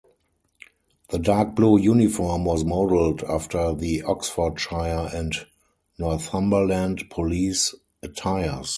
[1.09, 5.31] The dark blue uniform was modelled after the Oxfordshire and
[5.99, 8.69] Northumberland police attires.